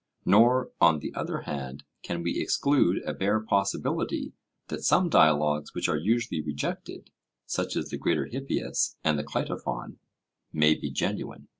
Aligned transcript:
Nor, 0.25 0.71
on 0.81 0.97
the 0.97 1.13
other 1.13 1.41
hand, 1.41 1.83
can 2.01 2.23
we 2.23 2.39
exclude 2.41 3.03
a 3.05 3.13
bare 3.13 3.39
possibility 3.39 4.33
that 4.69 4.81
some 4.83 5.09
dialogues 5.09 5.75
which 5.75 5.87
are 5.87 5.95
usually 5.95 6.41
rejected, 6.41 7.11
such 7.45 7.75
as 7.75 7.89
the 7.89 7.99
Greater 7.99 8.25
Hippias 8.25 8.97
and 9.03 9.19
the 9.19 9.23
Cleitophon, 9.23 9.99
may 10.51 10.73
be 10.73 10.89
genuine. 10.89 11.49